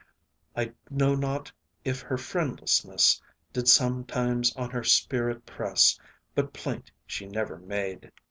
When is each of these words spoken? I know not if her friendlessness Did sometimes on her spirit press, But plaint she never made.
I 0.55 0.73
know 0.89 1.13
not 1.13 1.51
if 1.85 2.01
her 2.01 2.17
friendlessness 2.17 3.21
Did 3.53 3.67
sometimes 3.67 4.51
on 4.55 4.71
her 4.71 4.83
spirit 4.83 5.45
press, 5.45 5.99
But 6.33 6.53
plaint 6.53 6.89
she 7.05 7.27
never 7.27 7.59
made. 7.59 8.11